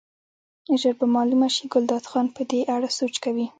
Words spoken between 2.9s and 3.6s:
سوچ کوي.